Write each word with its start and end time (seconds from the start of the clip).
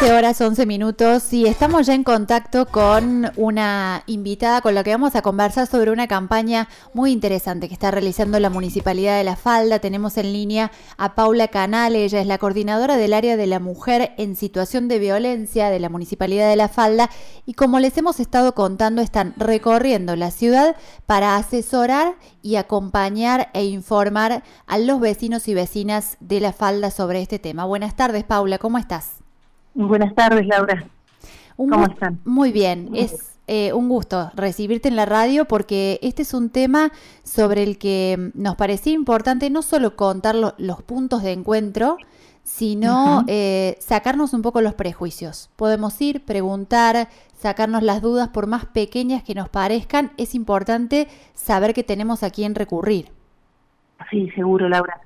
13 0.00 0.16
horas 0.16 0.40
11 0.40 0.64
minutos 0.64 1.30
y 1.34 1.46
estamos 1.46 1.86
ya 1.86 1.92
en 1.92 2.04
contacto 2.04 2.64
con 2.64 3.30
una 3.36 4.02
invitada 4.06 4.62
con 4.62 4.74
la 4.74 4.82
que 4.82 4.92
vamos 4.92 5.14
a 5.14 5.20
conversar 5.20 5.66
sobre 5.66 5.90
una 5.90 6.08
campaña 6.08 6.70
muy 6.94 7.12
interesante 7.12 7.68
que 7.68 7.74
está 7.74 7.90
realizando 7.90 8.40
la 8.40 8.48
Municipalidad 8.48 9.18
de 9.18 9.24
La 9.24 9.36
Falda. 9.36 9.78
Tenemos 9.78 10.16
en 10.16 10.32
línea 10.32 10.70
a 10.96 11.14
Paula 11.14 11.48
Canal, 11.48 11.96
ella 11.96 12.18
es 12.18 12.26
la 12.26 12.38
coordinadora 12.38 12.96
del 12.96 13.12
área 13.12 13.36
de 13.36 13.46
la 13.46 13.60
mujer 13.60 14.14
en 14.16 14.36
situación 14.36 14.88
de 14.88 15.00
violencia 15.00 15.68
de 15.68 15.80
la 15.80 15.90
Municipalidad 15.90 16.48
de 16.48 16.56
La 16.56 16.68
Falda 16.68 17.10
y 17.44 17.52
como 17.52 17.78
les 17.78 17.94
hemos 17.98 18.20
estado 18.20 18.54
contando 18.54 19.02
están 19.02 19.34
recorriendo 19.36 20.16
la 20.16 20.30
ciudad 20.30 20.76
para 21.04 21.36
asesorar 21.36 22.14
y 22.40 22.56
acompañar 22.56 23.50
e 23.52 23.66
informar 23.66 24.44
a 24.66 24.78
los 24.78 24.98
vecinos 24.98 25.46
y 25.48 25.52
vecinas 25.52 26.16
de 26.20 26.40
La 26.40 26.54
Falda 26.54 26.90
sobre 26.90 27.20
este 27.20 27.38
tema. 27.38 27.66
Buenas 27.66 27.96
tardes 27.96 28.24
Paula, 28.24 28.56
¿cómo 28.56 28.78
estás? 28.78 29.19
Buenas 29.74 30.14
tardes, 30.14 30.46
Laura. 30.46 30.84
¿Cómo 31.56 31.86
están? 31.86 32.18
Muy 32.24 32.52
bien, 32.52 32.90
es 32.94 33.38
eh, 33.46 33.72
un 33.72 33.88
gusto 33.88 34.30
recibirte 34.34 34.88
en 34.88 34.96
la 34.96 35.06
radio 35.06 35.44
porque 35.44 35.98
este 36.02 36.22
es 36.22 36.32
un 36.34 36.50
tema 36.50 36.92
sobre 37.22 37.62
el 37.62 37.78
que 37.78 38.30
nos 38.34 38.56
parecía 38.56 38.92
importante 38.92 39.50
no 39.50 39.62
solo 39.62 39.96
contar 39.96 40.34
los 40.34 40.82
puntos 40.82 41.22
de 41.22 41.32
encuentro, 41.32 41.98
sino 42.42 43.24
eh, 43.26 43.76
sacarnos 43.80 44.32
un 44.32 44.42
poco 44.42 44.60
los 44.60 44.74
prejuicios. 44.74 45.50
Podemos 45.56 46.00
ir, 46.00 46.24
preguntar, 46.24 47.08
sacarnos 47.36 47.82
las 47.82 48.02
dudas 48.02 48.28
por 48.28 48.46
más 48.46 48.66
pequeñas 48.66 49.22
que 49.22 49.34
nos 49.34 49.48
parezcan. 49.48 50.12
Es 50.16 50.34
importante 50.34 51.08
saber 51.34 51.74
que 51.74 51.84
tenemos 51.84 52.22
a 52.22 52.30
quién 52.30 52.54
recurrir. 52.54 53.08
Sí, 54.10 54.30
seguro, 54.30 54.68
Laura. 54.68 55.00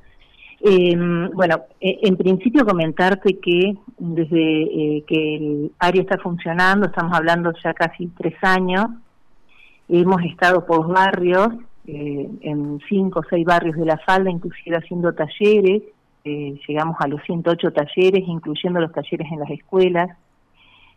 Eh, 0.67 0.97
bueno, 1.35 1.67
eh, 1.79 1.99
en 2.05 2.17
principio 2.17 2.65
comentarte 2.65 3.39
que 3.39 3.77
desde 3.99 4.62
eh, 4.62 5.05
que 5.06 5.37
el 5.37 5.73
área 5.79 6.01
está 6.01 6.17
funcionando, 6.17 6.87
estamos 6.87 7.15
hablando 7.15 7.53
ya 7.62 7.75
casi 7.75 8.06
tres 8.06 8.33
años, 8.41 8.87
hemos 9.91 10.23
estado 10.23 10.65
por 10.65 10.89
barrios, 10.89 11.48
eh, 11.87 12.31
en 12.41 12.81
cinco 12.89 13.21
o 13.21 13.25
seis 13.29 13.45
barrios 13.45 13.77
de 13.77 13.84
la 13.84 13.98
falda, 13.98 14.31
inclusive 14.31 14.79
haciendo 14.79 15.12
talleres, 15.12 15.83
llegamos 16.25 16.97
a 17.01 17.09
los 17.09 17.23
108 17.25 17.71
talleres, 17.71 18.27
incluyendo 18.27 18.81
los 18.81 18.93
talleres 18.93 19.31
en 19.31 19.41
las 19.41 19.51
escuelas. 19.51 20.17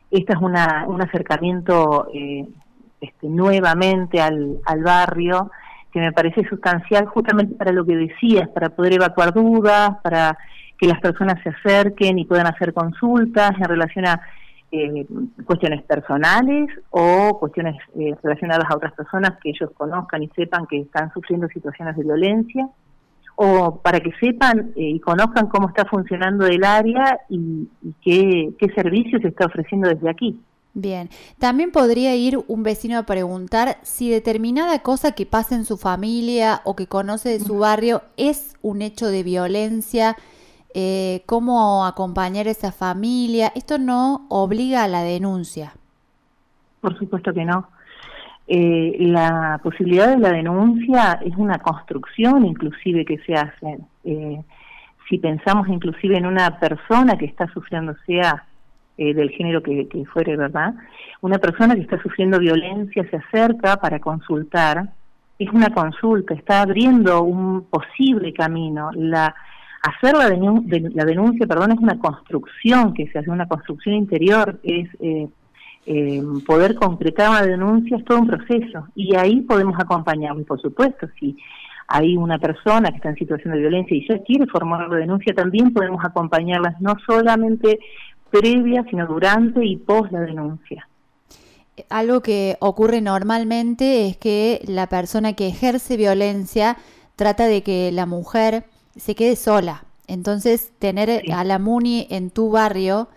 Este 0.10 0.32
es 0.32 0.40
una, 0.40 0.86
un 0.88 1.02
acercamiento 1.02 2.08
este, 2.14 3.28
nuevamente 3.28 4.22
al, 4.22 4.60
al 4.66 4.84
barrio, 4.84 5.52
que 5.98 6.06
me 6.06 6.12
parece 6.12 6.48
sustancial 6.48 7.08
justamente 7.08 7.56
para 7.56 7.72
lo 7.72 7.86
que 7.86 7.96
decías, 7.96 8.48
para 8.50 8.70
poder 8.70 8.94
evacuar 8.94 9.34
dudas, 9.34 9.98
para 10.04 10.38
que 10.78 10.88
las 10.88 11.00
personas 11.02 11.42
se 11.42 11.50
acerquen 11.50 12.20
y 12.20 12.26
puedan 12.26 12.46
hacer 12.46 12.72
consultas 12.72 13.52
en 13.58 13.64
relación 13.64 14.06
a 14.06 14.22
eh, 14.72 15.08
cuestiones 15.46 15.82
personales 15.84 16.68
o 16.92 17.40
cuestiones 17.40 17.76
eh, 17.98 18.14
relacionadas 18.22 18.66
a 18.70 18.76
otras 18.76 18.94
personas 18.94 19.32
que 19.42 19.50
ellos 19.50 19.72
conozcan 19.76 20.22
y 20.22 20.28
sepan 20.36 20.68
que 20.68 20.82
están 20.82 21.12
sufriendo 21.14 21.48
situaciones 21.48 21.96
de 21.96 22.04
violencia, 22.04 22.70
o 23.36 23.82
para 23.82 24.00
que 24.00 24.12
sepan 24.20 24.74
eh, 24.76 24.90
y 24.96 25.00
conozcan 25.00 25.48
cómo 25.48 25.70
está 25.70 25.86
funcionando 25.86 26.46
el 26.46 26.64
área 26.64 27.20
y, 27.30 27.68
qué, 28.04 28.52
qué 28.60 28.68
servicios 28.74 29.22
se 29.22 29.30
está 29.30 29.46
ofreciendo 29.46 29.90
desde 29.90 30.10
aquí. 30.10 30.40
Bien, 30.80 31.10
también 31.40 31.72
podría 31.72 32.16
ir 32.16 32.38
un 32.48 32.62
vecino 32.62 33.00
a 33.00 33.04
preguntar 33.08 33.78
si 33.82 34.12
determinada 34.12 34.84
cosa 34.84 35.14
que 35.14 35.26
pasa 35.26 35.56
en 35.56 35.66
su 35.66 35.76
familia 35.76 36.62
o 36.66 36.76
que 36.76 36.86
conoce 36.86 37.30
de 37.30 37.40
su 37.40 37.58
barrio 37.58 38.04
es 38.16 38.56
un 38.62 38.84
hecho 38.84 39.08
de 39.08 39.24
violencia, 39.24 40.16
eh, 40.76 41.24
cómo 41.26 41.84
acompañar 41.88 42.46
a 42.46 42.52
esa 42.52 42.72
familia. 42.72 43.52
Esto 43.56 43.80
no 43.80 44.28
obliga 44.30 44.84
a 44.84 44.88
la 44.88 45.02
denuncia. 45.02 45.74
Por 46.80 46.96
supuesto 47.00 47.34
que 47.34 47.44
no. 47.44 47.68
Eh, 48.46 48.98
la 49.00 49.60
posibilidad 49.64 50.10
de 50.10 50.20
la 50.20 50.32
denuncia 50.32 51.20
es 51.26 51.36
una 51.38 51.58
construcción 51.58 52.46
inclusive 52.46 53.04
que 53.04 53.18
se 53.26 53.34
hace. 53.34 53.80
Eh, 54.04 54.44
si 55.10 55.18
pensamos 55.18 55.68
inclusive 55.70 56.20
en 56.20 56.28
una 56.28 56.60
persona 56.60 57.18
que 57.18 57.26
está 57.26 57.52
sufriendo, 57.52 57.96
sea 58.06 58.47
eh, 58.98 59.14
del 59.14 59.30
género 59.30 59.62
que, 59.62 59.88
que, 59.88 60.06
fuere, 60.06 60.36
¿verdad? 60.36 60.74
Una 61.22 61.38
persona 61.38 61.76
que 61.76 61.82
está 61.82 62.02
sufriendo 62.02 62.40
violencia 62.40 63.08
se 63.10 63.18
acerca 63.18 63.78
para 63.78 64.00
consultar, 64.00 64.90
es 65.40 65.50
una 65.52 65.70
consulta, 65.70 66.34
está 66.34 66.62
abriendo 66.62 67.22
un 67.22 67.66
posible 67.66 68.34
camino. 68.34 68.90
La, 68.94 69.36
hacer 69.84 70.16
la, 70.16 70.30
la 70.30 71.06
denuncia, 71.06 71.48
perdón, 71.48 71.74
es 71.74 71.80
una 71.80 72.00
construcción 72.00 72.94
que 72.94 73.08
se 73.08 73.20
hace, 73.20 73.30
una 73.30 73.48
construcción 73.48 73.96
interior, 73.96 74.60
es 74.64 74.90
eh, 75.00 75.28
eh, 75.86 76.24
poder 76.46 76.76
concretar 76.76 77.30
una 77.30 77.44
denuncia, 77.44 77.98
es 77.98 78.06
todo 78.06 78.20
un 78.20 78.28
proceso. 78.28 78.88
Y 78.96 79.16
ahí 79.16 79.42
podemos 79.42 79.80
acompañarlo, 79.80 80.44
por 80.44 80.60
supuesto, 80.62 81.08
si 81.20 81.38
hay 81.88 82.18
una 82.18 82.38
persona 82.38 82.90
que 82.90 82.98
está 82.98 83.10
en 83.10 83.16
situación 83.16 83.54
de 83.54 83.62
violencia 83.62 83.96
y 83.96 84.08
ya 84.08 84.22
quiere 84.24 84.46
formar 84.48 84.90
la 84.90 84.98
denuncia, 84.98 85.34
también 85.34 85.72
podemos 85.72 86.04
acompañarlas, 86.04 86.80
no 86.82 86.96
solamente 87.06 87.80
previa, 88.30 88.86
sino 88.90 89.06
durante 89.08 89.66
y 89.66 89.78
post 89.78 90.12
la 90.12 90.22
denuncia. 90.22 90.88
Algo 91.90 92.22
que 92.22 92.58
ocurre 92.60 93.02
normalmente 93.02 94.08
es 94.08 94.18
que 94.18 94.62
la 94.66 94.88
persona 94.88 95.34
que 95.34 95.48
ejerce 95.48 95.96
violencia 95.96 96.78
trata 97.16 97.46
de 97.46 97.62
que 97.62 97.92
la 97.92 98.06
mujer 98.06 98.66
se 98.96 99.16
quede 99.16 99.36
sola. 99.36 99.84
Entonces, 100.08 100.72
tener 100.80 101.24
a 101.32 101.44
la 101.44 101.60
MUNI 101.60 102.08
en 102.10 102.30
tu 102.32 102.50
barrio 102.50 103.10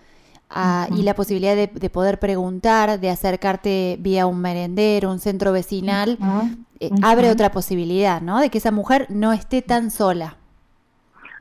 ah, 0.50 0.88
y 0.94 1.02
la 1.02 1.14
posibilidad 1.14 1.56
de, 1.56 1.68
poder 1.90 2.18
preguntar, 2.18 3.00
de 3.00 3.08
acercarte 3.08 3.96
vía 4.00 4.26
un 4.26 4.40
merendero, 4.40 5.10
un 5.10 5.20
centro 5.20 5.52
vecinal, 5.52 6.18
eh, 6.80 6.90
abre 7.02 7.30
otra 7.30 7.52
posibilidad, 7.52 8.20
¿no? 8.20 8.40
De 8.40 8.50
que 8.50 8.58
esa 8.58 8.72
mujer 8.72 9.06
no 9.08 9.32
esté 9.32 9.62
tan 9.62 9.90
sola. 9.90 10.36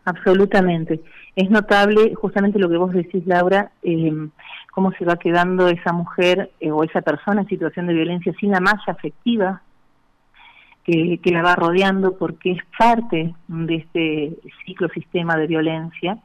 Absolutamente 0.06 1.02
es 1.36 1.50
notable 1.50 2.16
justamente 2.16 2.60
lo 2.60 2.70
que 2.70 2.78
vos 2.78 2.92
decís, 2.92 3.26
Laura, 3.26 3.72
eh, 3.84 4.12
cómo 4.72 4.92
se 4.94 5.06
va 5.06 5.18
quedando 5.18 5.68
esa 5.68 5.94
mujer 5.94 6.52
eh, 6.60 6.72
o 6.72 6.84
esa 6.84 7.02
persona 7.02 7.42
en 7.42 7.48
situación 7.48 7.88
de 7.88 7.94
violencia 7.94 8.34
sin 8.40 8.52
la 8.52 8.60
malla 8.60 8.84
afectiva 8.88 9.62
que, 10.84 11.32
la 11.32 11.44
va 11.44 11.56
rodeando 11.56 12.18
porque 12.18 12.52
es 12.52 12.60
parte 12.78 13.34
de 13.48 13.76
este 13.76 14.38
ciclo 14.66 14.90
sistema 14.90 15.36
de 15.36 15.48
violencia. 15.48 16.18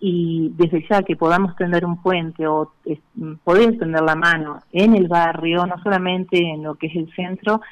Y 0.00 0.52
desde 0.56 0.86
ya 0.88 1.02
que 1.02 1.16
podamos 1.16 1.56
tender 1.56 1.86
un 1.86 2.02
puente 2.02 2.46
o 2.46 2.74
poder 3.42 3.78
tender 3.78 4.02
la 4.02 4.14
mano 4.14 4.60
en 4.72 4.94
el 4.94 5.08
barrio, 5.08 5.64
no 5.66 5.82
solamente 5.82 6.36
en 6.36 6.62
lo 6.62 6.74
que 6.74 6.88
es 6.88 6.96
el 6.96 7.10
centro, 7.14 7.62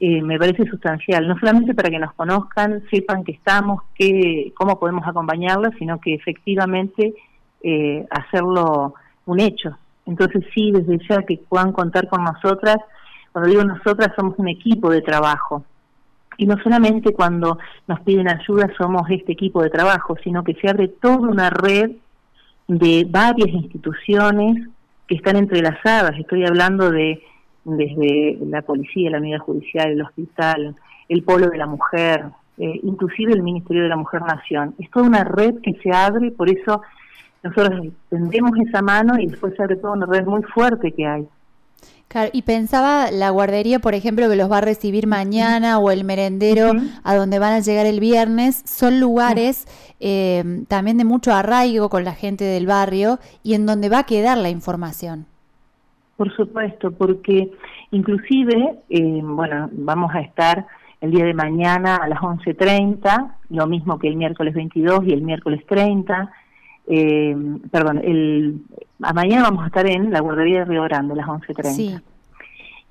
eh, 0.00 0.22
me 0.22 0.38
parece 0.38 0.64
sustancial, 0.66 1.26
no 1.28 1.38
solamente 1.38 1.74
para 1.74 1.90
que 1.90 1.98
nos 1.98 2.12
conozcan, 2.14 2.82
sepan 2.90 3.24
que 3.24 3.32
estamos, 3.32 3.82
que, 3.94 4.52
cómo 4.56 4.78
podemos 4.78 5.06
acompañarlos, 5.06 5.74
sino 5.78 6.00
que 6.00 6.14
efectivamente 6.14 7.14
eh, 7.62 8.06
hacerlo 8.10 8.94
un 9.26 9.40
hecho. 9.40 9.78
Entonces 10.06 10.44
sí, 10.54 10.72
desde 10.72 10.98
ya 11.08 11.22
que 11.22 11.38
puedan 11.48 11.72
contar 11.72 12.08
con 12.08 12.24
nosotras, 12.24 12.76
cuando 13.32 13.50
digo 13.50 13.64
nosotras 13.64 14.12
somos 14.16 14.34
un 14.38 14.48
equipo 14.48 14.90
de 14.90 15.02
trabajo. 15.02 15.64
Y 16.36 16.46
no 16.46 16.56
solamente 16.62 17.12
cuando 17.12 17.58
nos 17.86 18.00
piden 18.00 18.28
ayuda 18.28 18.68
somos 18.76 19.08
este 19.08 19.32
equipo 19.32 19.62
de 19.62 19.70
trabajo, 19.70 20.16
sino 20.24 20.42
que 20.42 20.54
se 20.54 20.68
abre 20.68 20.88
toda 20.88 21.18
una 21.18 21.50
red 21.50 21.92
de 22.66 23.06
varias 23.08 23.48
instituciones 23.48 24.68
que 25.06 25.14
están 25.14 25.36
entrelazadas. 25.36 26.18
Estoy 26.18 26.44
hablando 26.44 26.90
de 26.90 27.22
desde 27.64 28.38
la 28.46 28.62
policía, 28.62 29.10
la 29.10 29.18
unidad 29.18 29.38
judicial, 29.38 29.92
el 29.92 30.02
hospital, 30.02 30.74
el 31.08 31.22
polo 31.22 31.48
de 31.48 31.58
la 31.58 31.66
mujer, 31.66 32.26
eh, 32.58 32.80
inclusive 32.82 33.32
el 33.32 33.42
Ministerio 33.42 33.82
de 33.82 33.88
la 33.88 33.96
Mujer 33.96 34.22
Nación. 34.22 34.74
Es 34.78 34.90
toda 34.90 35.06
una 35.06 35.24
red 35.24 35.56
que 35.62 35.74
se 35.82 35.90
abre, 35.90 36.30
por 36.30 36.48
eso 36.48 36.82
nosotros 37.42 37.88
tendemos 38.08 38.52
esa 38.66 38.80
mano 38.80 39.18
y 39.18 39.26
después 39.26 39.54
se 39.56 39.62
abre 39.62 39.76
toda 39.76 39.94
una 39.94 40.06
red 40.06 40.24
muy 40.24 40.42
fuerte 40.42 40.92
que 40.92 41.06
hay. 41.06 41.28
Claro, 42.08 42.30
y 42.32 42.42
pensaba 42.42 43.10
la 43.10 43.30
guardería, 43.30 43.80
por 43.80 43.94
ejemplo, 43.94 44.28
que 44.28 44.36
los 44.36 44.50
va 44.50 44.58
a 44.58 44.60
recibir 44.60 45.06
mañana 45.06 45.78
o 45.78 45.90
el 45.90 46.04
merendero 46.04 46.72
a 47.02 47.16
donde 47.16 47.38
van 47.40 47.54
a 47.54 47.60
llegar 47.60 47.86
el 47.86 47.98
viernes, 47.98 48.62
son 48.66 49.00
lugares 49.00 49.66
eh, 49.98 50.64
también 50.68 50.96
de 50.96 51.04
mucho 51.04 51.32
arraigo 51.32 51.88
con 51.88 52.04
la 52.04 52.14
gente 52.14 52.44
del 52.44 52.66
barrio 52.66 53.18
y 53.42 53.54
en 53.54 53.66
donde 53.66 53.88
va 53.88 54.00
a 54.00 54.06
quedar 54.06 54.38
la 54.38 54.50
información. 54.50 55.26
Por 56.16 56.34
supuesto, 56.36 56.92
porque 56.92 57.50
inclusive, 57.90 58.78
eh, 58.88 59.20
bueno, 59.22 59.68
vamos 59.72 60.14
a 60.14 60.20
estar 60.20 60.66
el 61.00 61.10
día 61.10 61.24
de 61.24 61.34
mañana 61.34 61.96
a 61.96 62.08
las 62.08 62.20
11.30, 62.20 63.34
lo 63.50 63.66
mismo 63.66 63.98
que 63.98 64.08
el 64.08 64.16
miércoles 64.16 64.54
22 64.54 65.04
y 65.06 65.12
el 65.12 65.22
miércoles 65.22 65.64
30. 65.66 66.32
Eh, 66.86 67.36
perdón, 67.70 68.00
el, 68.04 68.62
a 69.02 69.12
mañana 69.12 69.42
vamos 69.42 69.64
a 69.64 69.66
estar 69.66 69.86
en 69.86 70.10
la 70.10 70.20
guardería 70.20 70.60
de 70.60 70.64
Río 70.66 70.82
Grande 70.84 71.14
a 71.14 71.16
las 71.16 71.26
11.30. 71.26 71.64
Sí. 71.72 71.96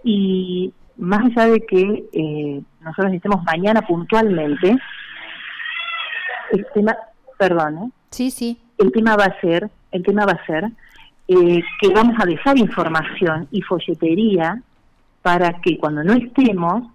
Y 0.04 0.74
más 0.98 1.26
allá 1.26 1.52
de 1.52 1.62
que 1.62 2.06
eh, 2.12 2.62
nosotros 2.82 3.14
estemos 3.14 3.44
mañana 3.44 3.82
puntualmente, 3.82 4.78
el 6.52 6.68
tema, 6.74 6.96
perdón, 7.38 7.78
¿eh? 7.78 7.90
sí, 8.12 8.32
sí. 8.32 8.60
El 8.78 8.92
tema 8.92 9.16
va 9.16 9.26
a 9.26 9.40
ser, 9.40 9.70
el 9.92 10.04
tema 10.04 10.26
va 10.26 10.34
a 10.34 10.46
ser 10.46 10.70
eh, 11.34 11.64
que 11.82 11.90
vamos 11.90 12.16
a 12.20 12.26
dejar 12.26 12.58
información 12.58 13.48
y 13.52 13.62
folletería 13.62 14.62
para 15.22 15.54
que 15.62 15.78
cuando 15.78 16.04
no 16.04 16.14
estemos 16.14 16.92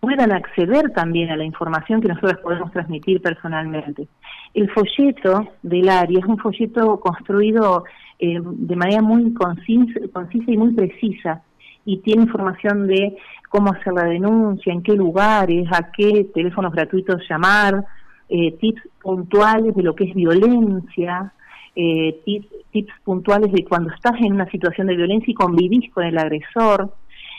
puedan 0.00 0.32
acceder 0.32 0.90
también 0.90 1.30
a 1.30 1.36
la 1.36 1.44
información 1.44 2.00
que 2.00 2.08
nosotros 2.08 2.38
podemos 2.42 2.72
transmitir 2.72 3.22
personalmente. 3.22 4.08
El 4.52 4.68
folleto 4.70 5.52
del 5.62 5.88
área 5.88 6.18
es 6.18 6.24
un 6.24 6.38
folleto 6.38 6.98
construido 6.98 7.84
eh, 8.18 8.40
de 8.42 8.76
manera 8.76 9.00
muy 9.00 9.32
concisa, 9.32 10.00
y 10.32 10.56
muy 10.56 10.72
precisa 10.74 11.42
y 11.84 11.98
tiene 11.98 12.22
información 12.22 12.86
de 12.86 13.16
cómo 13.48 13.72
hacer 13.72 13.92
la 13.92 14.04
denuncia, 14.04 14.72
en 14.72 14.82
qué 14.82 14.94
lugares, 14.94 15.66
a 15.72 15.90
qué 15.92 16.26
teléfonos 16.32 16.72
gratuitos 16.72 17.22
llamar, 17.28 17.84
eh, 18.28 18.56
tips 18.60 18.82
puntuales 19.00 19.74
de 19.74 19.82
lo 19.82 19.94
que 19.94 20.04
es 20.04 20.14
violencia, 20.14 21.32
eh, 21.74 22.20
tips, 22.24 22.48
tips 22.70 22.92
puntuales 23.04 23.52
de 23.52 23.64
cuando 23.64 23.90
estás 23.94 24.14
en 24.20 24.34
una 24.34 24.46
situación 24.50 24.86
de 24.86 24.96
violencia 24.96 25.30
y 25.30 25.34
convivís 25.34 25.90
con 25.92 26.04
el 26.04 26.18
agresor, 26.18 26.92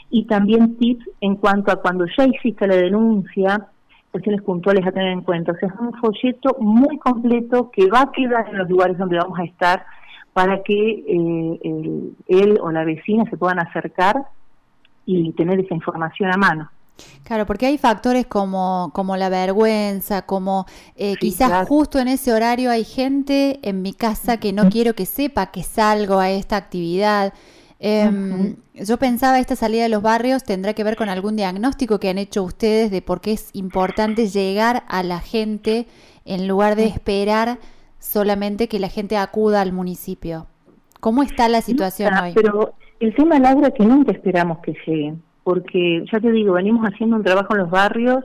y 0.09 0.25
también 0.25 0.77
tips 0.77 1.09
en 1.21 1.35
cuanto 1.37 1.71
a 1.71 1.77
cuando 1.77 2.05
ya 2.17 2.25
hiciste 2.25 2.67
la 2.67 2.75
denuncia, 2.75 3.67
cuestiones 4.11 4.43
puntuales 4.43 4.85
a 4.85 4.91
tener 4.91 5.11
en 5.11 5.21
cuenta. 5.21 5.53
O 5.53 5.55
sea, 5.55 5.69
es 5.69 5.79
un 5.79 5.93
folleto 5.95 6.55
muy 6.59 6.99
completo 6.99 7.71
que 7.71 7.87
va 7.87 8.01
a 8.01 8.11
quedar 8.11 8.47
en 8.49 8.59
los 8.59 8.69
lugares 8.69 8.97
donde 8.97 9.17
vamos 9.17 9.39
a 9.39 9.43
estar 9.43 9.85
para 10.33 10.61
que 10.61 10.73
eh, 10.73 12.11
él 12.27 12.59
o 12.61 12.71
la 12.71 12.85
vecina 12.85 13.27
se 13.29 13.37
puedan 13.37 13.59
acercar 13.59 14.27
y 15.05 15.31
tener 15.33 15.59
esa 15.59 15.73
información 15.73 16.31
a 16.31 16.37
mano. 16.37 16.69
Claro, 17.23 17.45
porque 17.45 17.65
hay 17.65 17.77
factores 17.77 18.25
como, 18.25 18.91
como 18.93 19.15
la 19.17 19.29
vergüenza, 19.29 20.23
como 20.23 20.65
eh, 20.95 21.15
quizás 21.19 21.67
justo 21.67 21.99
en 21.99 22.07
ese 22.07 22.33
horario 22.33 22.69
hay 22.69 22.83
gente 22.83 23.59
en 23.63 23.81
mi 23.81 23.93
casa 23.93 24.37
que 24.37 24.53
no 24.53 24.69
quiero 24.69 24.93
que 24.93 25.05
sepa 25.05 25.51
que 25.51 25.63
salgo 25.63 26.19
a 26.19 26.29
esta 26.29 26.57
actividad. 26.57 27.33
Em, 27.79 28.55
yo 28.73 28.97
pensaba 28.97 29.39
esta 29.39 29.55
salida 29.55 29.83
de 29.83 29.89
los 29.89 30.01
barrios 30.01 30.43
tendrá 30.43 30.73
que 30.73 30.83
ver 30.83 30.95
con 30.95 31.09
algún 31.09 31.35
diagnóstico 31.35 31.99
que 31.99 32.09
han 32.09 32.17
hecho 32.17 32.43
ustedes 32.43 32.91
de 32.91 33.01
por 33.01 33.19
qué 33.19 33.33
es 33.33 33.49
importante 33.53 34.27
llegar 34.27 34.83
a 34.87 35.03
la 35.03 35.19
gente 35.19 35.87
en 36.23 36.47
lugar 36.47 36.75
de 36.75 36.85
esperar 36.85 37.59
solamente 37.99 38.67
que 38.67 38.79
la 38.79 38.89
gente 38.89 39.17
acuda 39.17 39.61
al 39.61 39.73
municipio. 39.73 40.47
¿Cómo 40.99 41.23
está 41.23 41.49
la 41.49 41.61
situación 41.61 42.13
hoy? 42.13 42.31
Pero 42.33 42.73
el 42.99 43.13
tema, 43.15 43.37
Laura, 43.39 43.71
que 43.71 43.83
nunca 43.83 44.13
esperamos 44.13 44.59
que 44.59 44.73
lleguen, 44.85 45.21
porque 45.43 46.05
ya 46.11 46.19
te 46.19 46.31
digo, 46.31 46.53
venimos 46.53 46.85
haciendo 46.85 47.15
un 47.15 47.23
trabajo 47.23 47.53
en 47.53 47.61
los 47.61 47.69
barrios, 47.69 48.23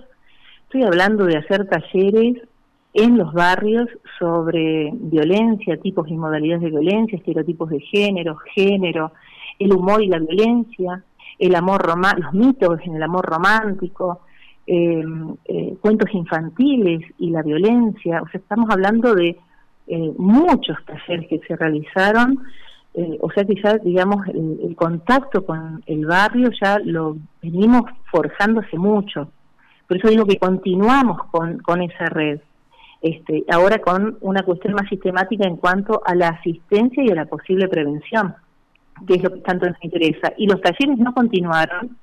estoy 0.65 0.83
hablando 0.83 1.25
de 1.25 1.37
hacer 1.37 1.67
talleres 1.67 2.43
en 2.95 3.17
los 3.17 3.33
barrios 3.33 3.89
sobre 4.19 4.91
violencia, 4.93 5.77
tipos 5.77 6.09
y 6.09 6.17
modalidades 6.17 6.63
de 6.63 6.71
violencia, 6.71 7.19
estereotipos 7.19 7.71
de 7.71 7.81
género, 7.81 8.37
género, 8.55 9.13
el 9.59 9.73
humor 9.73 10.03
y 10.03 10.09
la 10.09 10.19
violencia, 10.19 11.03
el 11.39 11.55
amor 11.55 11.87
los 12.19 12.33
mitos 12.33 12.81
en 12.85 12.97
el 12.97 13.03
amor 13.03 13.27
romántico, 13.27 14.23
em, 14.67 15.35
eh, 15.45 15.77
cuentos 15.81 16.13
infantiles 16.13 17.01
y 17.19 17.31
la 17.31 17.43
violencia. 17.43 18.23
O 18.23 18.29
sea, 18.29 18.41
estamos 18.41 18.69
hablando 18.71 19.15
de 19.15 19.37
eh, 19.87 20.13
muchos 20.19 20.77
talleres 20.85 21.29
que 21.29 21.39
se 21.47 21.57
realizaron. 21.57 22.41
Eh, 22.99 23.17
o 23.21 23.31
sea 23.31 23.45
que 23.45 23.55
ya, 23.63 23.79
digamos, 23.79 24.27
el, 24.29 24.75
contacto 24.77 25.45
con 25.47 25.83
el 25.87 26.05
barrio 26.05 26.51
ya 26.61 26.79
lo 26.85 27.17
venimos 27.41 27.83
forjando 28.11 28.61
hace 28.61 28.77
mucho. 28.77 29.31
Por 29.87 29.97
eso 29.97 30.09
digo 30.09 30.27
que 30.27 30.39
continuamos 30.39 31.23
con, 31.31 31.59
con 31.61 31.81
esa 31.83 32.07
red. 32.07 32.41
Este, 33.01 33.45
ahora 33.51 33.79
con 33.79 34.19
una 34.21 34.43
cuestión 34.43 34.75
más 34.75 34.89
sistemática 34.89 35.47
en 35.47 35.57
cuanto 35.57 36.03
a 36.05 36.15
la 36.15 36.29
asistencia 36.29 37.05
y 37.05 37.11
a 37.11 37.15
la 37.15 37.27
posible 37.27 37.69
prevención 37.69 38.35
que 39.07 39.15
es 39.15 39.23
lo 39.23 39.33
que 39.33 39.41
tanto 39.41 39.67
nos 39.67 39.83
interesa. 39.83 40.33
Y 40.37 40.47
los 40.47 40.61
talleres 40.61 40.99
no 40.99 41.15
continuaron 41.15 41.97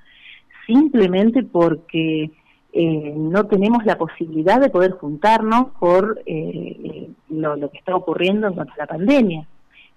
simplemente 0.66 1.44
porque 1.44 2.32
eh, 2.74 3.14
no 3.16 3.46
tenemos 3.46 3.86
la 3.86 3.98
posibilidad 3.98 4.60
de 4.60 4.70
poder 4.70 4.92
juntarnos 4.92 5.72
por 5.80 6.22
eh, 6.26 7.10
lo, 7.30 7.70
que 7.70 7.78
está 7.78 7.96
ocurriendo 7.96 8.48
en 8.48 8.54
cuanto 8.54 8.74
a 8.74 8.78
la 8.78 8.88
pandemia. 8.88 9.48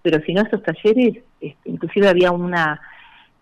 Pero 0.02 0.20
si 0.24 0.32
no, 0.32 0.42
estos 0.42 0.62
talleres, 0.62 1.22
este, 1.40 1.70
inclusive 1.70 2.08
había 2.08 2.32
una, 2.32 2.80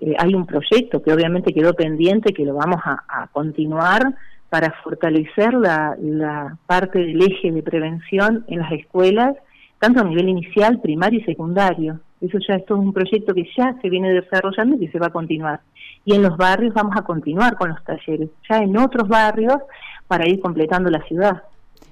eh, 0.00 0.14
hay 0.19 0.35
un 0.35 0.47
proyecto 0.47 1.03
que 1.03 1.12
obviamente 1.12 1.53
quedó 1.53 1.75
pendiente, 1.75 2.32
que 2.32 2.44
lo 2.44 2.55
vamos 2.55 2.81
a, 2.85 3.29
continuar 3.32 4.03
para 4.49 4.73
fortalecer 4.82 5.55
la, 5.55 5.97
la 6.00 6.56
parte 6.67 6.99
del 6.99 7.20
eje 7.20 7.50
de 7.50 7.62
prevención 7.62 8.44
en 8.49 8.61
las 8.61 8.73
escuelas, 8.73 9.35
tanto 9.79 10.00
a 10.00 10.05
nivel 10.05 10.29
inicial, 10.29 10.81
primario 10.81 11.20
y 11.20 11.25
secundario. 11.25 12.00
Eso 12.20 12.38
ya 12.47 12.55
es 12.55 12.64
todo 12.64 12.79
un 12.79 12.93
proyecto 12.93 13.35
que 13.35 13.47
ya 13.56 13.76
se 13.82 13.91
viene 13.91 14.12
desarrollando 14.12 14.76
y 14.76 14.81
que 14.81 14.93
se 14.93 14.99
va 14.99 15.09
a 15.09 15.12
continuar. 15.12 15.61
Y 16.05 16.14
en 16.14 16.23
los 16.23 16.37
barrios 16.37 16.73
vamos 16.73 16.94
a 16.97 17.02
continuar 17.02 17.56
con 17.56 17.70
los 17.70 17.85
talleres, 17.85 18.31
ya 18.49 18.59
en 18.59 18.76
otros 18.79 19.09
barrios 19.09 19.56
para 20.06 20.29
ir 20.29 20.41
completando 20.41 20.91
la 20.91 21.02
ciudad. 21.02 21.43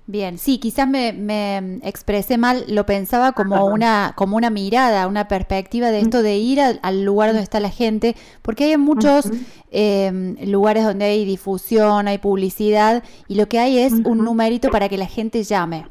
Bien, 0.06 0.36
sí, 0.36 0.58
quizás 0.58 0.86
me, 0.86 1.78
expresé 1.82 2.36
mal, 2.36 2.64
lo 2.68 2.84
pensaba 2.84 3.32
como 3.32 3.64
una, 3.72 4.12
como 4.16 4.36
una 4.36 4.50
mirada, 4.50 5.06
una 5.06 5.28
perspectiva 5.28 5.90
de 5.90 6.00
esto 6.00 6.22
de 6.22 6.36
ir 6.36 6.60
al, 6.60 7.04
lugar 7.04 7.30
donde 7.30 7.42
está 7.42 7.58
la 7.60 7.70
gente, 7.70 8.14
porque 8.42 8.64
hay 8.64 8.76
muchos 8.76 9.30
em, 9.70 10.36
lugares 10.46 10.84
donde 10.84 11.06
hay 11.06 11.24
difusión, 11.24 12.06
hay 12.06 12.18
publicidad, 12.18 13.02
y 13.28 13.36
lo 13.36 13.48
que 13.48 13.58
hay 13.58 13.78
es 13.78 13.92
un 13.92 14.18
numerito 14.18 14.70
para 14.70 14.88
que 14.88 14.98
la 14.98 15.06
gente 15.06 15.42
llame 15.42 15.86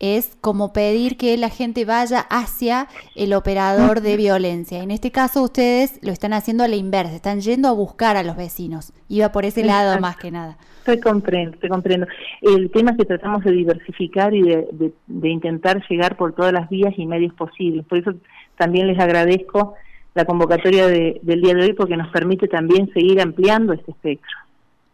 es 0.00 0.36
como 0.40 0.72
pedir 0.72 1.16
que 1.16 1.36
la 1.36 1.48
gente 1.48 1.84
vaya 1.84 2.20
hacia 2.28 2.88
el 3.14 3.32
operador 3.32 4.00
de 4.00 4.16
violencia. 4.16 4.82
En 4.82 4.90
este 4.90 5.10
caso 5.10 5.42
ustedes 5.42 5.98
lo 6.02 6.12
están 6.12 6.32
haciendo 6.32 6.64
a 6.64 6.68
la 6.68 6.76
inversa, 6.76 7.14
están 7.14 7.40
yendo 7.40 7.68
a 7.68 7.72
buscar 7.72 8.16
a 8.16 8.22
los 8.22 8.36
vecinos. 8.36 8.92
Iba 9.08 9.32
por 9.32 9.44
ese 9.44 9.64
lado 9.64 9.98
más 10.00 10.16
que 10.16 10.30
nada. 10.30 10.58
Te 10.84 11.00
comprendo, 11.00 11.56
te 11.58 11.68
comprendo. 11.68 12.06
El 12.42 12.70
tema 12.70 12.90
es 12.90 12.98
que 12.98 13.04
tratamos 13.06 13.42
de 13.42 13.52
diversificar 13.52 14.34
y 14.34 14.42
de, 14.42 14.92
intentar 15.30 15.82
llegar 15.88 16.16
por 16.16 16.34
todas 16.34 16.52
las 16.52 16.68
vías 16.68 16.92
y 16.98 17.06
medios 17.06 17.32
posibles. 17.32 17.86
Por 17.86 17.98
eso 17.98 18.12
también 18.58 18.86
les 18.86 18.98
agradezco 18.98 19.74
la 20.14 20.26
convocatoria 20.26 20.86
del 20.86 21.40
día 21.40 21.54
de 21.54 21.62
hoy 21.62 21.72
porque 21.72 21.96
nos 21.96 22.08
permite 22.10 22.48
también 22.48 22.92
seguir 22.92 23.20
ampliando 23.20 23.72
este 23.72 23.92
espectro. 23.92 24.30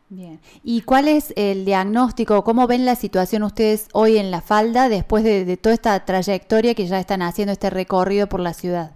Bien. 0.09 0.41
¿Y 0.65 0.83
cuál 0.83 1.09
es 1.09 1.33
el 1.37 1.65
diagnóstico? 1.65 2.43
¿Cómo 2.43 2.67
ven 2.67 2.85
la 2.85 2.95
situación 2.95 3.43
ustedes 3.43 3.89
hoy 3.93 4.17
en 4.17 4.31
la 4.31 4.41
falda 4.41 4.89
después 4.89 5.23
de, 5.25 5.57
toda 5.57 5.75
esta 5.75 6.05
trayectoria 6.05 6.75
que 6.75 6.87
ya 6.87 6.99
están 6.99 7.23
haciendo 7.23 7.53
este 7.53 7.71
recorrido 7.71 8.29
por 8.29 8.41
la 8.41 8.53
ciudad? 8.53 8.93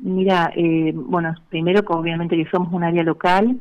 Mira, 0.00 0.52
eh, 0.54 0.92
bueno, 0.94 1.34
primero 1.48 1.82
obviamente 1.86 2.36
que 2.36 2.48
somos 2.50 2.72
un 2.72 2.84
área 2.84 3.02
local 3.02 3.58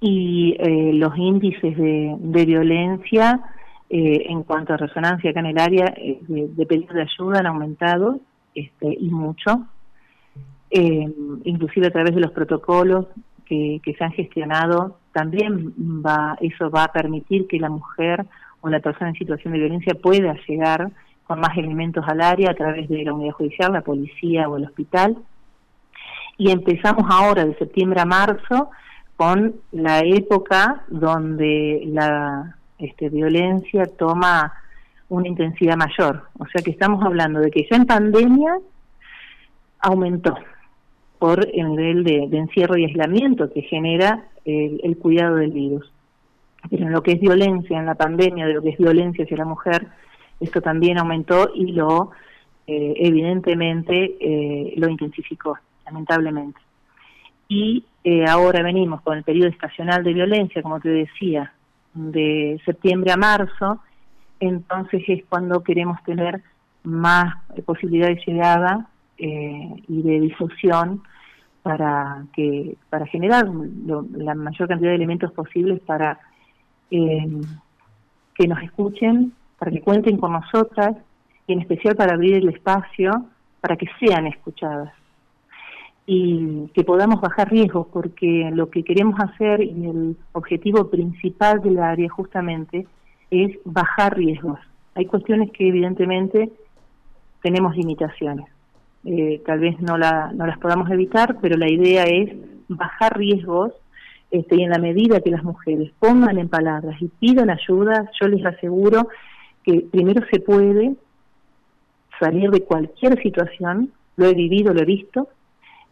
y 0.00 0.56
eh, 0.58 0.92
los 0.94 1.16
índices 1.16 1.76
de, 1.76 2.44
violencia 2.46 3.40
eh, 3.90 4.26
en 4.28 4.42
cuanto 4.44 4.74
a 4.74 4.76
resonancia 4.76 5.30
acá 5.30 5.40
en 5.40 5.46
el 5.46 5.58
área 5.58 5.86
de, 5.86 6.48
de 6.48 6.66
pedido 6.66 6.94
de 6.94 7.02
ayuda 7.02 7.40
han 7.40 7.46
aumentado 7.46 8.20
este, 8.54 8.96
y 8.98 9.10
mucho, 9.10 9.66
inclusive 10.70 11.86
a 11.86 11.90
través 11.90 12.14
de 12.14 12.20
los 12.20 12.30
protocolos 12.32 13.06
que, 13.48 13.94
se 13.96 14.04
han 14.04 14.12
gestionado, 14.12 14.98
también 15.12 15.72
va, 16.04 16.36
eso 16.40 16.70
va 16.70 16.84
a 16.84 16.92
permitir 16.92 17.46
que 17.46 17.58
la 17.58 17.70
mujer 17.70 18.26
o 18.60 18.68
la 18.68 18.80
persona 18.80 19.10
en 19.10 19.16
situación 19.16 19.52
de 19.52 19.60
violencia 19.60 19.94
pueda 19.94 20.36
llegar 20.46 20.90
con 21.24 21.40
más 21.40 21.56
elementos 21.56 22.04
al 22.06 22.20
área 22.20 22.50
a 22.50 22.54
través 22.54 22.88
de 22.88 23.04
la 23.04 23.12
unidad 23.12 23.32
judicial, 23.32 23.72
la 23.72 23.80
policía 23.80 24.48
o 24.48 24.56
el 24.56 24.64
hospital. 24.64 25.16
Y 26.36 26.50
empezamos 26.50 27.04
ahora, 27.10 27.44
de 27.44 27.56
septiembre 27.56 28.00
a 28.00 28.04
marzo, 28.04 28.70
con 29.18 29.56
la 29.72 29.98
época 29.98 30.84
donde 30.86 31.82
la 31.86 32.56
este, 32.78 33.08
violencia 33.08 33.86
toma 33.98 34.54
una 35.08 35.26
intensidad 35.26 35.76
mayor. 35.76 36.22
O 36.38 36.46
sea 36.46 36.62
que 36.62 36.70
estamos 36.70 37.04
hablando 37.04 37.40
de 37.40 37.50
que 37.50 37.66
ya 37.68 37.76
en 37.76 37.84
pandemia 37.84 38.58
aumentó 39.80 40.36
por 41.18 41.44
el 41.52 41.68
nivel 41.68 42.04
de, 42.04 42.38
encierro 42.38 42.78
y 42.78 42.84
aislamiento 42.84 43.52
que 43.52 43.62
genera 43.62 44.28
el, 44.44 44.96
cuidado 44.98 45.34
del 45.34 45.50
virus. 45.50 45.90
Pero 46.70 46.86
en 46.86 46.92
lo 46.92 47.02
que 47.02 47.12
es 47.12 47.20
violencia 47.20 47.76
en 47.76 47.86
la 47.86 47.96
pandemia, 47.96 48.46
de 48.46 48.54
lo 48.54 48.62
que 48.62 48.70
es 48.70 48.78
violencia 48.78 49.24
hacia 49.24 49.36
la 49.36 49.44
mujer, 49.44 49.88
esto 50.38 50.60
también 50.60 50.96
aumentó 50.96 51.50
y 51.52 51.72
lo 51.72 52.12
eh, 52.68 52.94
evidentemente 52.98 54.16
eh, 54.20 54.74
lo 54.76 54.88
intensificó, 54.88 55.58
lamentablemente. 55.86 56.60
Y 57.48 57.84
eh, 58.04 58.24
ahora 58.28 58.62
venimos 58.62 59.00
con 59.02 59.18
el 59.18 59.24
periodo 59.24 59.48
estacional 59.48 60.04
de 60.04 60.14
violencia, 60.14 60.62
como 60.62 60.80
te 60.80 60.88
decía, 60.88 61.52
de 61.94 62.60
septiembre 62.64 63.12
a 63.12 63.16
marzo, 63.16 63.80
entonces 64.40 65.02
es 65.08 65.24
cuando 65.28 65.62
queremos 65.62 66.02
tener 66.04 66.42
más 66.84 67.34
posibilidad 67.66 68.08
de 68.08 68.22
llegada 68.24 68.86
eh, 69.18 69.82
y 69.88 70.02
de 70.02 70.20
difusión 70.20 71.02
para 71.62 72.24
que 72.32 72.76
para 72.88 73.04
generar 73.06 73.46
la 73.46 74.34
mayor 74.34 74.68
cantidad 74.68 74.90
de 74.90 74.94
elementos 74.94 75.32
posibles 75.32 75.80
para 75.80 76.18
eh, 76.90 77.28
que 78.34 78.46
nos 78.46 78.62
escuchen, 78.62 79.32
para 79.58 79.72
que 79.72 79.80
cuenten 79.80 80.18
con 80.18 80.32
nosotras 80.32 80.96
y 81.46 81.52
en 81.52 81.60
especial 81.60 81.96
para 81.96 82.14
abrir 82.14 82.36
el 82.36 82.48
espacio 82.48 83.26
para 83.60 83.76
que 83.76 83.86
sean 83.98 84.28
escuchadas 84.28 84.92
y 86.10 86.68
que 86.72 86.84
podamos 86.84 87.20
bajar 87.20 87.50
riesgos, 87.50 87.86
porque 87.92 88.50
lo 88.54 88.70
que 88.70 88.82
queremos 88.82 89.20
hacer 89.20 89.60
y 89.60 89.84
el 89.84 90.16
objetivo 90.32 90.88
principal 90.88 91.60
del 91.60 91.78
área 91.78 92.08
justamente 92.08 92.86
es 93.30 93.58
bajar 93.66 94.16
riesgos. 94.16 94.58
Hay 94.94 95.04
cuestiones 95.04 95.50
que 95.52 95.68
evidentemente 95.68 96.50
tenemos 97.42 97.76
limitaciones. 97.76 98.46
Eh, 99.04 99.42
tal 99.44 99.58
vez 99.60 99.78
no, 99.80 99.98
la, 99.98 100.32
no 100.32 100.46
las 100.46 100.56
podamos 100.58 100.90
evitar, 100.90 101.36
pero 101.42 101.58
la 101.58 101.70
idea 101.70 102.04
es 102.04 102.34
bajar 102.68 103.18
riesgos 103.18 103.74
este, 104.30 104.56
y 104.56 104.62
en 104.62 104.70
la 104.70 104.78
medida 104.78 105.20
que 105.20 105.30
las 105.30 105.44
mujeres 105.44 105.92
pongan 105.98 106.38
en 106.38 106.48
palabras 106.48 106.96
y 107.02 107.08
pidan 107.08 107.50
ayuda, 107.50 108.10
yo 108.18 108.28
les 108.28 108.46
aseguro 108.46 109.08
que 109.62 109.86
primero 109.90 110.24
se 110.32 110.40
puede 110.40 110.94
salir 112.18 112.50
de 112.50 112.62
cualquier 112.62 113.22
situación, 113.22 113.92
lo 114.16 114.24
he 114.24 114.32
vivido, 114.32 114.72
lo 114.72 114.80
he 114.80 114.86
visto, 114.86 115.28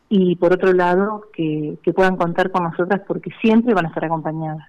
y 0.08 0.36
por 0.36 0.52
otro 0.52 0.72
lado 0.72 1.24
que, 1.32 1.78
puedan 1.94 2.16
contar 2.16 2.50
con 2.50 2.64
nosotras 2.64 3.02
porque 3.06 3.30
siempre 3.40 3.74
van 3.74 3.86
a 3.86 3.88
estar 3.88 4.04
acompañadas. 4.04 4.68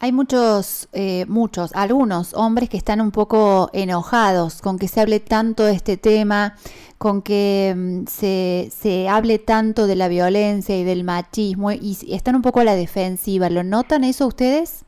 Hay 0.00 0.12
muchos, 0.12 0.88
eh, 0.92 1.24
muchos, 1.28 1.74
algunos 1.74 2.34
hombres 2.34 2.68
que 2.68 2.76
están 2.76 3.00
un 3.00 3.10
poco 3.10 3.70
enojados 3.72 4.60
con 4.60 4.78
que 4.78 4.88
se 4.88 5.00
hable 5.00 5.20
tanto 5.20 5.64
de 5.64 5.72
este 5.72 5.96
tema, 5.96 6.54
con 6.98 7.22
que 7.22 7.74
mm, 7.74 8.06
se, 8.06 8.68
se 8.70 9.08
hable 9.08 9.38
tanto 9.38 9.86
de 9.86 9.96
la 9.96 10.08
violencia 10.08 10.76
y 10.78 10.84
del 10.84 11.04
machismo 11.04 11.72
y 11.72 11.96
están 12.10 12.34
un 12.34 12.42
poco 12.42 12.60
a 12.60 12.64
la 12.64 12.74
defensiva. 12.74 13.48
¿Lo 13.50 13.62
notan 13.62 14.04
eso 14.04 14.26
ustedes? 14.26 14.84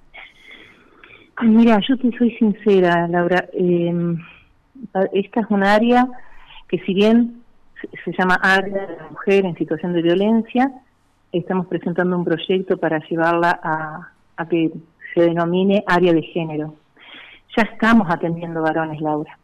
Mira, 1.42 1.80
yo 1.86 1.96
te 1.98 2.16
soy 2.16 2.30
sincera, 2.32 3.06
Laura. 3.08 3.46
Eh, 3.52 4.16
esta 5.12 5.40
es 5.40 5.46
un 5.50 5.64
área 5.64 6.08
que 6.68 6.78
si 6.80 6.94
bien 6.94 7.35
se 8.04 8.12
llama 8.12 8.38
Área 8.42 8.86
de 8.86 8.96
la 8.96 9.08
Mujer 9.10 9.44
en 9.44 9.56
Situación 9.56 9.92
de 9.92 10.02
Violencia. 10.02 10.72
Estamos 11.32 11.66
presentando 11.66 12.16
un 12.16 12.24
proyecto 12.24 12.78
para 12.78 12.98
llevarla 13.06 13.58
a, 13.62 14.10
a 14.36 14.48
que 14.48 14.70
se 15.14 15.20
denomine 15.20 15.84
Área 15.86 16.12
de 16.12 16.22
Género. 16.22 16.74
Ya 17.56 17.62
estamos 17.64 18.08
atendiendo 18.10 18.62
varones, 18.62 19.00
Laura. 19.00 19.38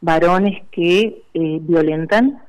Varones 0.00 0.62
que 0.70 1.22
eh, 1.34 1.58
violentan 1.60 2.40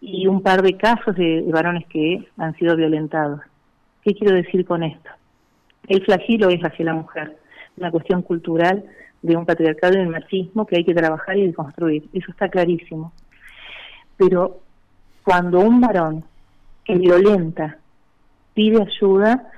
y 0.00 0.26
un 0.26 0.42
par 0.42 0.62
de 0.62 0.76
casos 0.76 1.14
de, 1.16 1.44
varones 1.48 1.86
que 1.86 2.26
han 2.36 2.54
sido 2.56 2.76
violentados. 2.76 3.40
¿Qué 4.02 4.14
quiero 4.14 4.34
decir 4.34 4.64
con 4.64 4.82
esto? 4.82 5.10
El 5.88 6.04
flagilo 6.04 6.48
es 6.48 6.60
hacia 6.62 6.84
la 6.84 6.94
mujer, 6.94 7.36
una 7.76 7.90
cuestión 7.90 8.22
cultural 8.22 8.84
de 9.22 9.36
un 9.36 9.44
patriarcado 9.44 9.98
y 9.98 10.02
un 10.02 10.10
machismo 10.10 10.66
que 10.66 10.76
hay 10.76 10.84
que 10.84 10.94
trabajar 10.94 11.36
y 11.36 11.52
construir. 11.52 12.08
Eso 12.12 12.30
está 12.30 12.48
clarísimo 12.48 13.12
pero 14.20 14.60
cuando 15.24 15.60
un 15.60 15.80
varón 15.80 16.24
que 16.84 16.96
violenta 16.96 17.78
pide 18.52 18.82
ayuda, 18.82 19.50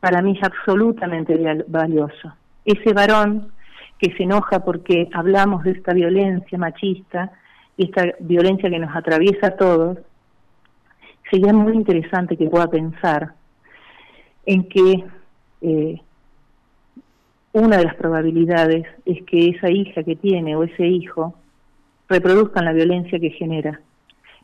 para 0.00 0.22
mí 0.22 0.38
es 0.38 0.42
absolutamente 0.42 1.38
valioso. 1.68 2.32
Ese 2.64 2.94
varón 2.94 3.52
que 3.98 4.10
se 4.16 4.22
enoja 4.22 4.64
porque 4.64 5.10
hablamos 5.12 5.64
de 5.64 5.72
esta 5.72 5.92
violencia 5.92 6.56
machista 6.56 7.30
esta 7.76 8.04
violencia 8.20 8.68
que 8.68 8.78
nos 8.78 8.94
atraviesa 8.94 9.48
a 9.48 9.56
todos, 9.56 9.98
sería 11.30 11.52
muy 11.52 11.72
interesante 11.72 12.36
que 12.36 12.48
pueda 12.48 12.68
pensar 12.68 13.32
en 14.44 14.68
que 14.68 15.04
eh, 15.62 16.00
una 17.52 17.78
de 17.78 17.84
las 17.84 17.94
probabilidades 17.94 18.86
es 19.06 19.22
que 19.24 19.48
esa 19.48 19.70
hija 19.70 20.02
que 20.02 20.16
tiene 20.16 20.56
o 20.56 20.64
ese 20.64 20.86
hijo 20.86 21.34
reproduzcan 22.08 22.66
la 22.66 22.72
violencia 22.72 23.18
que 23.18 23.30
genera. 23.30 23.80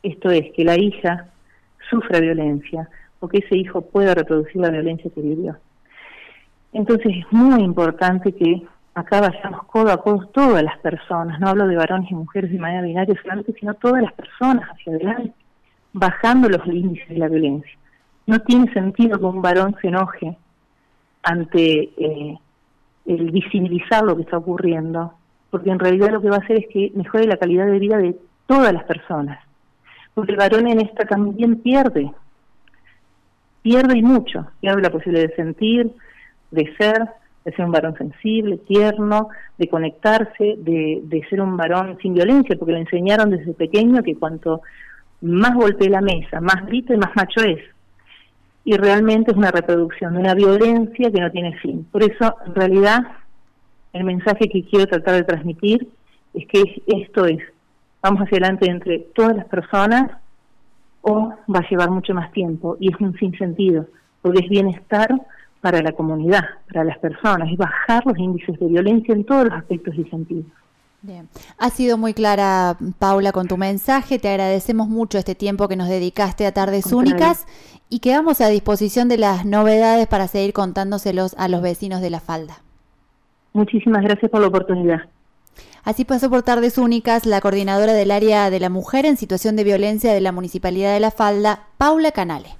Esto 0.07 0.31
es, 0.31 0.53
que 0.53 0.63
la 0.63 0.79
hija 0.79 1.27
sufra 1.91 2.21
violencia 2.21 2.89
o 3.19 3.27
que 3.27 3.39
ese 3.39 3.57
hijo 3.57 3.81
pueda 3.83 4.15
reproducir 4.15 4.63
la 4.63 4.71
violencia 4.71 5.11
que 5.13 5.21
vivió. 5.21 5.57
Entonces 6.73 7.09
es 7.09 7.33
muy 7.33 7.61
importante 7.61 8.31
que 8.31 8.63
acá 8.95 9.21
vayamos 9.21 9.65
codo 9.65 9.91
a 9.91 10.01
codo 10.01 10.29
todas 10.29 10.63
las 10.63 10.79
personas, 10.79 11.41
no 11.41 11.49
hablo 11.49 11.67
de 11.67 11.75
varones 11.75 12.09
y 12.09 12.15
mujeres 12.15 12.53
de 12.53 12.59
manera 12.61 12.83
binaria 12.83 13.21
solamente, 13.21 13.53
sino 13.59 13.75
todas 13.75 14.01
las 14.01 14.13
personas 14.13 14.69
hacia 14.71 14.93
adelante, 14.93 15.35
bajando 15.93 16.49
los 16.51 16.65
índices 16.69 17.09
de 17.09 17.19
la 17.19 17.29
violencia. 17.29 17.77
No 18.27 18.39
tiene 18.43 18.73
sentido 18.73 19.19
que 19.19 19.25
un 19.25 19.43
varón 19.43 19.75
se 19.83 19.89
enoje 19.89 20.37
ante 21.25 21.91
eh, 21.97 22.39
el 23.07 23.31
visibilizar 23.33 24.05
lo 24.05 24.15
que 24.15 24.23
está 24.23 24.39
ocurriendo, 24.39 25.15
porque 25.51 25.71
en 25.71 25.81
realidad 25.81 26.11
lo 26.13 26.21
que 26.21 26.31
va 26.31 26.37
a 26.37 26.45
hacer 26.45 26.59
es 26.59 26.67
que 26.73 26.93
mejore 26.95 27.27
la 27.27 27.39
calidad 27.39 27.67
de 27.67 27.81
vida 27.81 27.99
de 27.99 28.17
todas 28.47 28.73
las 28.73 28.85
personas 28.85 29.46
porque 30.17 30.33
el 30.33 30.39
varón 30.39 30.67
en 30.67 30.81
esta 30.81 31.05
también 31.05 31.57
pierde, 31.57 32.11
pierde 33.61 33.99
y 33.99 34.03
mucho, 34.03 34.47
pierde 34.63 34.81
la 34.81 34.89
posibilidad 34.89 35.29
de 35.29 35.37
sentir, 35.37 35.91
de 36.51 36.75
ser, 36.79 37.07
de 37.45 37.53
ser 37.53 37.67
un 37.67 37.71
varón 37.71 37.95
sensible, 37.99 38.57
tierno, 38.67 39.29
de 39.59 39.69
conectarse, 39.69 40.55
de, 40.57 41.03
de 41.05 41.23
ser 41.29 41.43
un 41.43 41.59
varón 41.59 41.99
sin 42.01 42.15
violencia, 42.15 42.57
porque 42.59 42.73
le 42.73 42.81
enseñaron 42.81 43.29
desde 43.29 43.53
pequeño 43.53 44.03
que 44.03 44.17
cuanto 44.17 44.63
más 45.21 45.55
golpee 45.55 45.91
la 45.91 46.01
mesa, 46.01 46.41
más 46.41 46.65
grita 46.65 46.95
y 46.95 46.97
más 46.97 47.15
macho 47.15 47.43
es. 47.43 47.61
Y 48.65 48.75
realmente 48.79 49.33
es 49.33 49.37
una 49.37 49.51
reproducción 49.51 50.15
de 50.15 50.21
una 50.21 50.35
violencia 50.35 51.11
que 51.11 51.21
no 51.21 51.31
tiene 51.31 51.59
fin. 51.59 51.87
Por 51.93 52.03
eso, 52.03 52.37
en 52.47 52.55
realidad, 52.55 53.01
el 53.93 54.05
mensaje 54.05 54.49
que 54.49 54.65
quiero 54.65 54.87
tratar 54.87 55.17
de 55.17 55.25
transmitir 55.25 55.87
es 56.33 56.47
que 56.47 56.83
esto 56.87 57.27
es 57.27 57.43
vamos 58.07 58.23
hacia 58.23 58.39
adelante 58.39 58.71
entre 58.71 58.99
todas 59.15 59.37
las 59.37 59.47
personas 59.47 60.13
o 61.03 61.33
va 61.53 61.59
a 61.59 61.69
llevar 61.69 61.91
mucho 61.91 62.15
más 62.15 62.31
tiempo 62.33 62.77
y 62.79 62.93
es 62.93 63.01
un 63.01 63.15
sinsentido, 63.19 63.87
porque 64.23 64.41
es 64.45 64.49
bienestar 64.49 65.09
para 65.61 65.83
la 65.83 65.93
comunidad, 65.93 66.45
para 66.69 66.85
las 66.85 66.99
personas, 66.99 67.51
es 67.51 67.57
bajar 67.57 68.07
los 68.07 68.17
índices 68.17 68.59
de 68.59 68.67
violencia 68.67 69.13
en 69.13 69.25
todos 69.25 69.47
los 69.47 69.55
aspectos 69.55 69.95
y 69.97 70.05
sentidos. 70.05 70.47
Bien. 71.03 71.29
Ha 71.59 71.71
sido 71.71 71.99
muy 71.99 72.15
clara, 72.15 72.77
Paula, 72.99 73.33
con 73.33 73.47
tu 73.47 73.57
mensaje. 73.57 74.19
Te 74.19 74.29
agradecemos 74.29 74.89
mucho 74.89 75.19
este 75.19 75.35
tiempo 75.35 75.69
que 75.69 75.77
nos 75.77 75.89
dedicaste 75.89 76.47
a 76.47 76.53
Tardes 76.53 76.93
Únicas 76.93 77.47
y 77.89 78.01
quedamos 78.01 78.41
a 78.41 78.49
disposición 78.49 79.09
de 79.09 79.19
las 79.19 79.45
novedades 79.45 80.07
para 80.07 80.27
seguir 80.27 80.53
contándoselos 80.53 81.35
a 81.39 81.49
los 81.49 81.63
vecinos 81.63 82.01
de 82.01 82.11
la 82.11 82.21
falda. 82.21 82.59
Muchísimas 83.53 84.03
gracias 84.03 84.31
por 84.31 84.41
la 84.41 84.49
oportunidad. 84.49 85.03
Así 85.87 86.05
pasó 86.05 86.29
por 86.29 86.43
tardes 86.43 86.79
únicas 86.79 87.27
la 87.27 87.41
coordinadora 87.41 87.93
del 87.93 88.11
área 88.11 88.51
de 88.51 88.59
la 88.59 88.69
mujer 88.69 89.07
en 89.07 89.17
situación 89.17 89.55
de 89.55 89.63
violencia 89.63 90.13
de 90.13 90.21
la 90.21 90.33
Municipalidad 90.33 90.93
de 90.93 90.99
La 90.99 91.13
Falda, 91.13 91.69
Paula 91.79 92.11
Canale. 92.11 92.57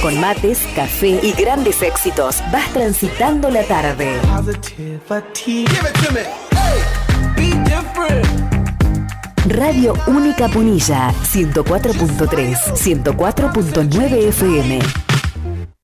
Con 0.00 0.20
mates, 0.20 0.60
café 0.76 1.18
y 1.20 1.32
grandes 1.32 1.82
éxitos, 1.82 2.40
vas 2.52 2.72
transitando 2.72 3.50
la 3.50 3.64
tarde. 3.64 4.16
Radio 9.48 9.94
Única 10.06 10.46
Punilla, 10.46 11.12
104.3, 11.24 12.56
104.9 12.76 14.28
FM. 14.28 15.07